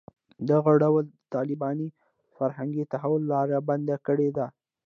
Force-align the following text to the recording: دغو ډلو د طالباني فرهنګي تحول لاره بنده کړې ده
دغو 0.49 0.73
ډلو 0.81 0.99
د 1.07 1.11
طالباني 1.35 1.87
فرهنګي 2.35 2.83
تحول 2.91 3.21
لاره 3.31 3.57
بنده 3.69 3.95
کړې 4.07 4.29
ده 4.37 4.45